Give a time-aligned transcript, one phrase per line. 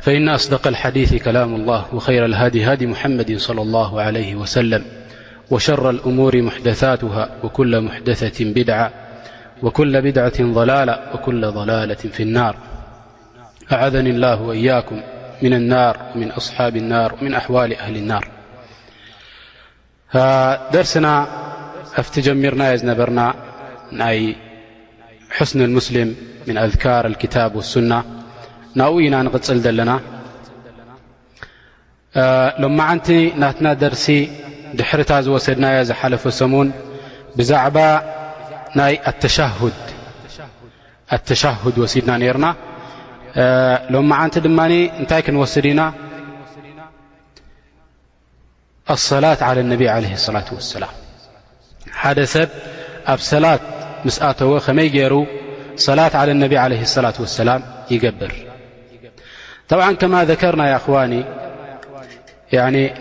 [0.00, 4.84] فإن أصدق الحديث- كلام الله وخير الهدي هدي محمد صلى الله عليه وسلم
[5.50, 8.92] وشر الأمور محدثاتها وكل محدثة بدعة
[9.62, 12.56] وكل بدعة ضلالة وكل ضلالة في النار
[13.72, 15.00] أعذني الله وإياكم
[15.42, 18.28] من النار ومن أصحاب النار ومن أحوال أهل النار
[20.72, 21.26] درسنا
[21.96, 23.34] أفتجمرنا ينبرنا
[25.30, 26.16] حسن المسلم
[26.48, 28.04] من أذكار الكتاب والسنة
[28.80, 29.92] ናብኡ ኢና ንቕፅል ዘለና
[32.62, 33.08] ሎመዓንቲ
[33.42, 34.06] ናትና ደርሲ
[34.78, 36.68] ድሕርታ ዝወሰድናየ ዝሓለፈ ሰሙን
[37.38, 37.76] ብዛዕባ
[38.78, 38.94] ናይ
[41.10, 42.46] ኣተሻሁድ ወሲድና ነርና
[43.96, 44.58] ሎመዓንቲ ድማ
[45.00, 45.82] እንታይ ክንወስድ ኢና
[48.94, 50.92] ኣሰላት ዓለ ነቢ ለ ሰላት ወሰላም
[52.00, 52.48] ሓደ ሰብ
[53.14, 53.62] ኣብ ሰላት
[54.06, 55.14] ምስኣተወ ከመይ ገይሩ
[55.86, 57.60] ሰላት ለ ነቢ ለ ላት ወሰላም
[57.94, 58.32] ይገብር
[59.70, 61.14] ከማ ዘከር ናይ ኣዋኒ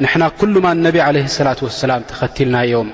[0.03, 1.51] ንና ኩማ ነብ ለ ላ
[1.89, 2.87] ላ ተኸልናዮም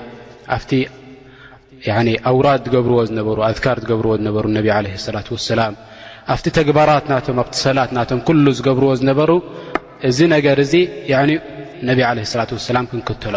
[0.56, 3.26] ኣ ኣውራ ዝገብርዎ ነሩ
[4.00, 5.68] ብርዎ ሩ ላ ላ
[6.32, 7.04] ኣብቲ ተግባራት
[7.62, 7.92] ሰላት
[8.58, 9.30] ዝገብርዎ ዝነበሩ
[10.08, 10.58] እዚ ነገር
[11.88, 12.26] ነ ላ
[12.66, 13.34] ሰላ ክንክተሎ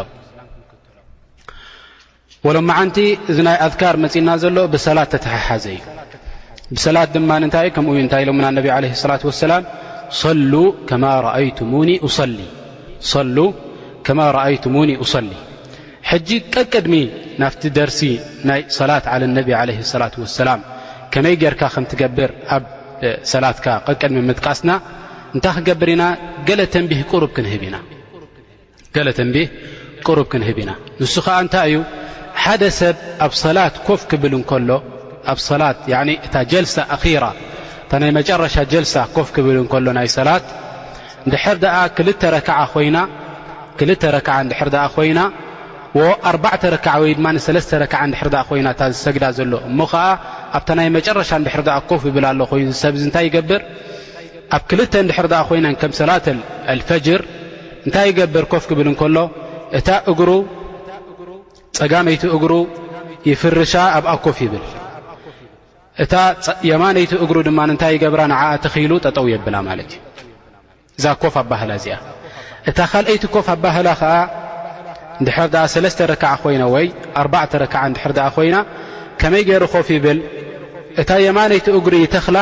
[2.56, 2.98] ሎ ዓንቲ
[3.32, 5.80] እዚ ናይ ኣካር መፅና ዘሎ ብሰላት ተተሓሓዘ እዩ
[6.76, 7.80] ብሰላት ድማ ታይ ከ
[8.16, 9.16] ታይ ሎ ለ ላ
[9.52, 9.56] ላ
[10.90, 11.72] ከማ رአይሙ
[15.04, 15.30] أصሊ
[16.10, 16.94] ሕጂ ቀቅድሚ
[17.42, 18.00] ናብቲ ደርሲ
[18.50, 19.04] ናይ صላት
[19.38, 19.48] ነብ
[19.94, 20.62] صላة وሰላም
[21.14, 22.64] ከመይ ጌርካ ከም ትገብር ኣብ
[23.32, 24.72] ሰላትካ ቀቅድሚ ምጥቃስና
[25.36, 26.04] እንታይ ክገብር ኢና
[26.48, 27.00] ገ ተንህ
[30.06, 30.72] ቅሩብ ክንብ ኢና
[31.02, 31.76] ንሱ ከዓ እንታይ እዩ
[32.44, 34.70] ሓደ ሰብ ኣብ ሰላት ኮፍ ክብል እከሎ
[35.32, 35.34] ኣ
[36.26, 36.36] እታ
[37.24, 37.26] ራ
[37.94, 40.46] እታ ናይ መጨረሻ ጀልሳ ኮፍ ክብል እንከሎ ናይ ሰላት
[41.98, 42.08] ክል
[42.48, 42.66] ክዓር
[44.96, 45.20] ኮይና
[46.30, 46.32] ኣ
[46.76, 47.40] ረክዓ ወ ድማ ለ
[47.84, 50.04] ረክዓ ድር ኮይናእታ ዝሰግዳ ዘሎ እሞ ከዓ
[50.60, 53.62] ኣብታ ናይ መጨረሻ ንድር ኣ ኮፍ ይብል ኣሎ ኮይኑ ሰብዚ ንታይ ይገብር
[54.56, 56.26] ኣብ ክልተ ንድር ኮይና ከም ሰላት
[56.80, 57.22] ልፈጅር
[57.88, 59.18] እንታይ ይገብር ኮፍ ክብል እከሎ
[59.82, 60.30] እታ እግሩ
[61.82, 62.52] ፀጋመይቲ እግሩ
[63.30, 64.66] ይፍርሻ ኣብኣ ኮፍ ይብል
[66.04, 66.16] እታ
[66.70, 70.00] የማነይቲ እግሩ ድማ ንንታይ ገብራ ንዓኣ ተኽሉ ጠጠው የብላ ማለት እዩ
[70.98, 71.96] እዛ ኮፍ ኣባህላ እዚኣ
[72.70, 74.14] እታ ኻልኣይቲ ኮፍ ኣባህላ ከዓ
[75.20, 76.88] እንድሕር ኣ ሰለስተ ርክዓ ኮይና ወይ
[77.24, 78.58] ኣባዕተ ርክዓ ንድሕር ኣ ኮይና
[79.22, 80.20] ከመይ ገረ ኮፍ ይብል
[81.04, 82.38] እታ የማነይቲ እግሪ ይተኽላ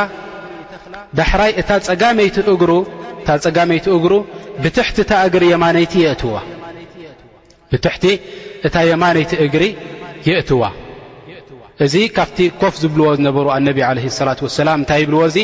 [1.20, 2.38] ዳሕራይ ታ ፀጋመይቲ
[3.96, 4.14] እግሩ
[4.78, 5.94] ትቲ እ እግሪ የማነይቲ
[7.74, 8.04] ዋብትቲ
[8.70, 9.64] እታ የማነይቲ እግሪ
[10.30, 10.62] የእትዋ
[11.86, 15.38] እዚ ካብቲ ኮፍ ዝብልዎ ዝነበሩ ኣነቢ ለ ላ ወሰላም እንታይ ይብልዎ እዙ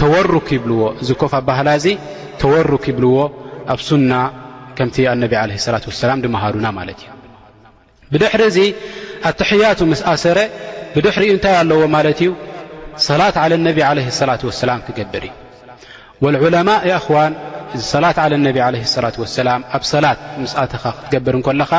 [0.00, 1.86] ተወሩክ ይብልዎ እዚ ኮፍ ኣባህላ እዚ
[2.40, 3.14] ተወርክ ይብልዎ
[3.72, 4.12] ኣብ ሱና
[4.78, 7.08] ከምቲ ኣነብ ለ ላ ወሰላም ድመሃሩና ማለት እዩ
[8.12, 8.58] ብድሕሪ ዚ
[9.30, 10.38] ኣትሕያቱ ምስኣሰረ
[10.94, 12.30] ብድሕሪኡ እንታይ ኣለዎ ማለት እዩ
[13.08, 14.00] ሰላት ለ ነብ ለ
[14.30, 15.32] ላة ወሰላም ክገብር እዩ
[16.24, 17.32] ወዑለማء እዋን
[17.76, 18.58] እዚ ሰላት ለ ነቢ
[19.04, 21.72] ላ ወሰላም ኣብ ሰላት ምስኣትኻ ክትገብር ከለኻ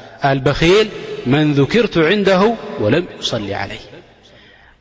[0.37, 0.87] لበኪል
[1.31, 2.41] መን ذكርቱ ንده
[2.83, 3.81] وለም يصሊ عለይ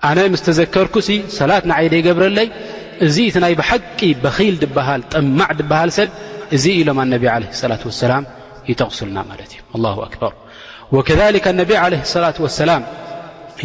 [0.09, 0.95] ኣነ ምስ ተዘከርኩ
[1.39, 2.49] ሰላት ንዓይደ ይገብረለይ
[3.07, 6.09] እዚ እቲ ናይ ብሓቂ በኺል ድሃል ጥማዕ ድብሃል ሰብ
[6.57, 7.37] እዚ ኢሎም ኣነቢ ه
[7.71, 8.25] ላة وሰላም
[8.71, 10.33] ይተغስልና ማለት እዩ له ኣክበር
[10.97, 12.83] وከذከ ነቢ عለه صላة وሰላም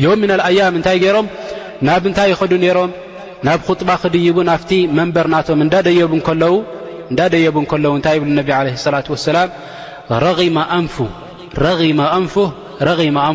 [0.06, 1.28] ዮም ምና ኣያም እንታይ ገይሮም
[1.88, 2.92] ናብ ንታይ ይኸዱ ነይሮም
[3.48, 5.60] ናብ خጥባ ክድይቡ ናፍቲ መንበር ናቶም
[7.14, 8.50] እዳደየቡ ከለው እታይ ብ ነቢ
[8.96, 9.38] ላة وሰላ
[10.24, 10.28] ረ
[10.78, 10.86] ኣን
[11.56, 11.58] ን
[12.16, 12.28] ኣብ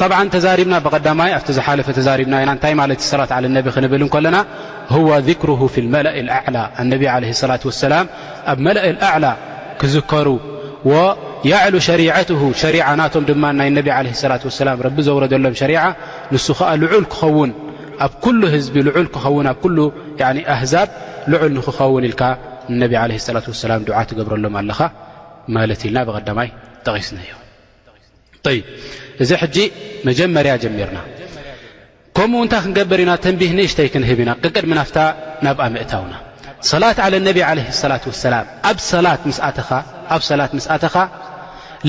[0.00, 4.36] طብ ተዛሪብና ብዳማይ ኣብቲ ዝሓለፈ ተዛሪብና ኢና እንታይ ማለት ሰላት ነቢ ክንብል ለና
[4.94, 5.38] ه ذር
[5.74, 6.06] ف መእ
[6.38, 6.56] ኣዕላ
[6.88, 7.46] ነ ላة
[7.92, 7.94] ላ
[8.50, 9.26] ኣብ መላእ ኣዕላ
[9.80, 10.28] ክዝከሩ
[11.52, 12.28] ያዕሉ ሸሪት
[13.00, 15.72] ናቶም ድማ ናይ ነ ለ ላة ላ ረቢ ዘውረደሎም ሸሪ
[16.34, 17.50] ንሱ ከዓ ልዑል ክኸውን
[18.06, 18.12] ኣብ
[18.56, 19.62] ህዝቢ ልዑል ክኸውን ኣብ
[20.56, 20.88] ኣህዛብ
[21.34, 22.14] ልዑል ንክኸውን ኢል
[22.84, 23.28] ነቢ ላة
[23.70, 24.78] ላ ዓ ትገብረሎም ኣለኻ
[25.58, 26.48] ማለት ኢልና ብዳማይ
[26.86, 27.32] ጠቒስና እዮ
[28.54, 29.56] ይእዚ ሕጂ
[30.08, 30.98] መጀመርያ ጀሚርና
[32.16, 34.98] ከምኡ እንታይ ክንገበር ኢና ተንቢህ ንእሽተይ ክንህብ ኢና ቅቅድሚናፍታ
[35.44, 36.14] ናብኣ ምእታውና
[36.70, 37.60] ሰላት ዓለ ነብ ለ
[37.90, 38.46] ላት ሰላም
[40.16, 40.96] ኣብ ሰላት ምስኣተኻ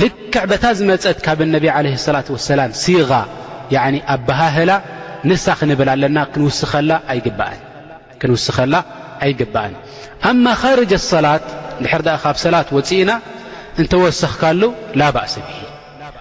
[0.01, 3.11] ልክዕ በታ ዝመፀት ካብ ነቢ ለ ላት ወሰላም ሲغ
[4.15, 4.71] ኣባሃህላ
[5.29, 8.75] ንሳ ክንብል ኣለና ክንውስኸላ
[9.23, 9.73] ኣይግባአን
[10.29, 11.45] ኣብ ማኻረጀ ሰላት
[11.79, 13.11] እንድሕር ኣ ካብ ሰላት ወፅኢና
[13.81, 14.61] እንተወሰኽካሉ
[14.99, 15.45] ላ ባእ ሰብ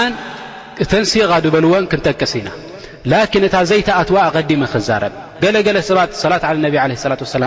[0.00, 0.12] ان
[0.92, 2.48] ተንሲغ በልዎን ክንጠቀስ ኢና
[3.10, 6.50] ላكን እታ ዘይተኣትዋ ኣقዲም ክዛረብ ገለገለ ሰባት ላት ة
[7.34, 7.44] وላ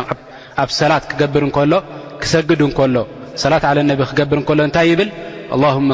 [0.61, 1.73] ኣብ ሰላት ክገብር እከሎ
[2.21, 2.95] ክሰግድ እከሎ
[3.43, 5.09] ሰላት ع ነ ክገብር እሎ እንታይ ይብል
[5.61, 5.89] للهم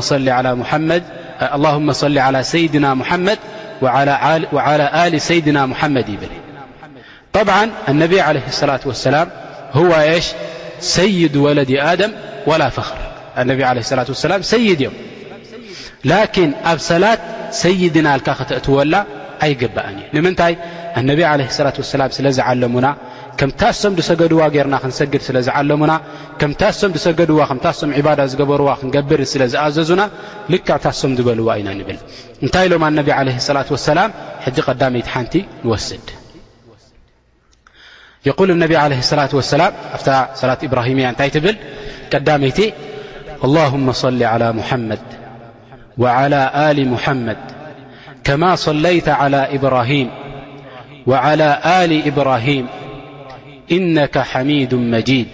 [2.01, 3.39] صሊ على ሰይድና محመድ
[4.55, 6.33] وعلى ل ሰይድና محመድ ይብል
[7.35, 7.49] طብ
[8.01, 9.27] ነብ عليه اصلة وسላም
[9.89, 9.91] و
[10.25, 10.27] ሽ
[10.95, 12.11] ሰይድ ወለዲ ኣደም
[12.49, 12.99] وላ فኽር
[13.47, 14.95] ነ ላة وላ ሰይድ እዮም
[16.11, 17.21] ላኪን ኣብ ሰላት
[17.61, 18.95] ሰይድና ልካ ክተእትወላ
[19.45, 20.53] ኣይገባአን እዩ ንምንታይ
[20.99, 22.87] ኣነብ ለ ላት ሰላም ስለ ዝዓለሙና
[23.39, 25.91] ከምታሶም ድሰገድዋ ገርና ክንሰግድ ስለ ዝዓለሙና
[26.39, 30.01] ከምታሶም ድሰገድዋ ከምታሶም ዕባዳ ዝገበርዋ ክንገብር ስለ ዝኣዘዙና
[30.53, 31.99] ልክዕ ታሶም ዝበልዋ ኢና ንብል
[32.45, 34.09] እንታይ ሎማ ኣነቢ ለ ላት ወሰላም
[34.47, 35.33] ሕዚ ቀዳመይቲ ሓንቲ
[35.65, 36.07] ንወስድ
[38.27, 40.09] የል ነቢ ለ ላ ወሰላም ኣብታ
[40.41, 41.55] ሰላት ብራሂምእያ እንታይ ትብል
[42.13, 42.59] ቀዳመይቲ
[43.47, 43.87] ኣላመ
[44.19, 45.03] ሊ ላ ሙሓመድ
[45.99, 47.37] وعلى آل محمد
[48.23, 50.09] كما صليت على إبراهيم
[51.07, 52.67] وعلى ل إبراهيم
[53.71, 55.27] إنك حميد مجيد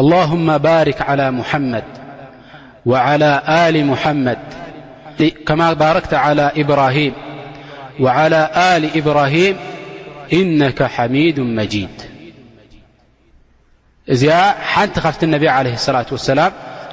[0.00, 1.84] اللهم بارك على محمد
[2.86, 3.42] وعلى
[3.74, 4.38] ل محمد
[5.46, 7.12] كما باركت على إبراهيم
[8.00, 9.56] وعلى ل إبراهيم
[10.32, 11.40] إنك حميد
[14.08, 16.52] مجيدنتخفت النبي عليه الصلاة والسلام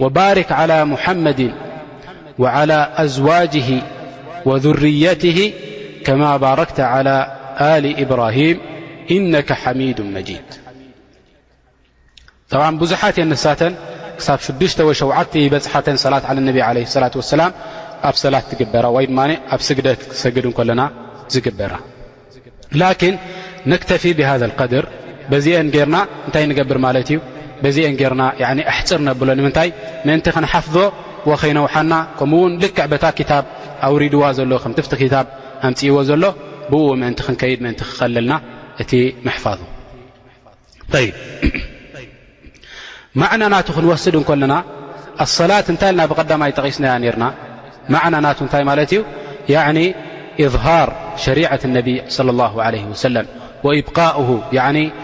[0.00, 1.50] وባرك على محمድ
[2.38, 3.82] وعلى أزواجه
[4.46, 5.52] وذريته
[6.06, 7.14] كማ ባرክت على
[7.82, 8.56] ل إብرهም
[9.10, 10.48] إنك حمد مجድ
[12.50, 13.00] ط ብዙት
[13.44, 13.54] ሳ
[14.26, 14.66] ሳብ 6ሽ
[15.00, 15.14] ሸዓ
[15.54, 15.88] በፅ ት
[16.58, 17.42] ى ع لة وسላ
[18.08, 19.10] ኣብ ሰላት ትግበራ ድ
[19.54, 20.80] ኣብ ስግደ ክሰግድ ለና
[21.32, 21.72] ዝግበራ
[22.82, 23.12] لكن
[23.72, 24.84] نكፊ بذا القድር
[25.44, 25.96] ዚአ ርና
[26.28, 27.18] እታይ ንገብር ማ እዩ
[27.64, 28.22] በዚአን ገርና
[28.72, 29.68] ኣሕፅር ነብሎ ንምንታይ
[30.06, 30.76] ምእንቲ ክንሓፍظ
[31.42, 33.32] ኸይነውሓና ከምኡውን ልክዕበታ ታ
[33.88, 35.16] ኣውሪድዋ ዘሎ ከ ትቲ ታ
[35.68, 36.22] ኣንፅእዎ ዘሎ
[36.72, 38.32] ብ ምእንቲ ክንከይድ ምንቲ ክከልልና
[38.82, 38.92] እቲ
[39.26, 39.58] መሕፋظ
[43.22, 44.54] ማዕና ናቱ ክንወስድ ንከለና
[45.38, 47.24] ሰላት እንታይ ና ብቀዳማይ ጠቂስና ርና
[47.94, 50.88] ማዕና ና እታይ ማለት እዩ ظሃር
[51.24, 53.04] ሸሪعት ነቢ صى لله ه ሰ
[53.86, 55.03] ብقؤ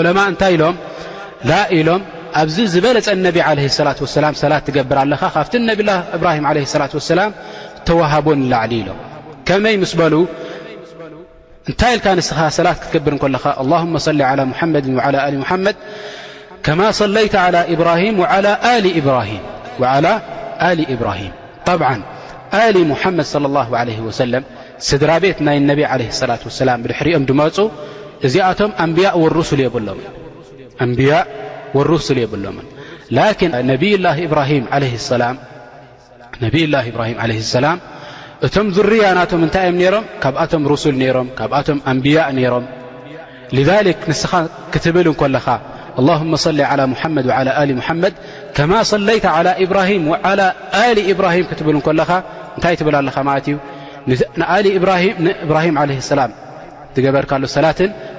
[0.00, 0.64] ዑለማ እንታይ ኢሎ
[1.50, 2.02] ላ ኢሎም
[2.40, 3.92] ኣብዚ ዝበለፀ ነቢ ላ ላ
[4.44, 5.90] ሰላት ትገብር ኣለኻ ካብቲ ነብላ
[6.20, 7.30] ብራሂም ለ ላة ሰላም
[7.88, 8.98] ተዋሃቦን ላዕሊ ሎም
[9.48, 10.14] ከመይ ምስ በሉ
[11.70, 15.76] እንታይ ልካ ንስኻ ሰላት ክትገብር ከለኻ له صሊ ى ሙሓመድ ሙመድ
[16.66, 17.34] ከማ صለይተ
[17.74, 18.02] ኢብራሂ
[18.44, 20.02] ል ኢብራሂም
[22.72, 23.34] ል ሙሓመድ ص
[24.20, 24.34] ሰለ
[24.88, 26.34] ስድራ ቤት ናይ ነብ ላة
[26.68, 27.56] ላ ድሕርኦም ድመፁ
[28.26, 29.14] እዚኣቶም ኣንብያእ
[29.48, 30.06] ስ የብሎምን
[30.84, 31.24] ኣንብያእ
[31.78, 32.66] ወርሱል የብሎምን
[33.16, 34.64] ላን ነብይላ እብራሂም
[37.32, 37.76] ለ ሰላም
[38.46, 42.64] እቶም ذርያ ናቶም እንታይእዮም ነሮም ካብኣቶም ርሱል ይሮም ካብኣቶም ኣንብያእ ነይሮም
[44.02, 44.32] ክ ንስኻ
[44.72, 45.46] ክትብል ኮለኻ
[46.08, 48.14] ላሁመ ሊ ዓላ ሙሓመድ ዓላ ሊ ሙሓመድ
[48.56, 50.40] ከማ ሰለይታ ላ ኢብራሂም ዓላ
[50.94, 52.10] ል ኢብራሂም ክትብል ኮለኻ
[52.56, 53.56] እንታይ ትብላ ኣለኻ ማለት እዩ
[55.26, 56.32] ንእብራሂም ለ ሰላም
[56.96, 57.90] ትገበርካሎ ሰላትን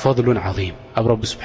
[0.00, 0.16] ኣብ
[1.30, 1.36] ስ